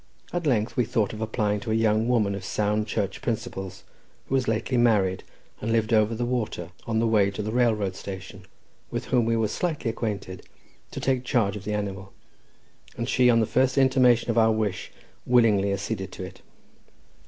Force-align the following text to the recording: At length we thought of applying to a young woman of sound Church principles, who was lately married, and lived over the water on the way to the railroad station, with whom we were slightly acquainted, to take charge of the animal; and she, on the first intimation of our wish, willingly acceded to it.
At 0.33 0.47
length 0.47 0.75
we 0.75 0.83
thought 0.83 1.13
of 1.13 1.21
applying 1.21 1.59
to 1.59 1.69
a 1.69 1.75
young 1.75 2.07
woman 2.07 2.33
of 2.33 2.43
sound 2.43 2.87
Church 2.87 3.21
principles, 3.21 3.83
who 4.25 4.33
was 4.33 4.47
lately 4.47 4.75
married, 4.75 5.23
and 5.61 5.71
lived 5.71 5.93
over 5.93 6.15
the 6.15 6.25
water 6.25 6.71
on 6.87 6.97
the 6.97 7.05
way 7.05 7.29
to 7.29 7.43
the 7.43 7.51
railroad 7.51 7.95
station, 7.95 8.47
with 8.89 9.05
whom 9.05 9.25
we 9.25 9.37
were 9.37 9.47
slightly 9.47 9.91
acquainted, 9.91 10.43
to 10.89 10.99
take 10.99 11.23
charge 11.23 11.55
of 11.55 11.65
the 11.65 11.75
animal; 11.75 12.13
and 12.97 13.07
she, 13.07 13.29
on 13.29 13.41
the 13.41 13.45
first 13.45 13.77
intimation 13.77 14.31
of 14.31 14.39
our 14.39 14.51
wish, 14.51 14.91
willingly 15.27 15.71
acceded 15.71 16.11
to 16.13 16.23
it. 16.23 16.41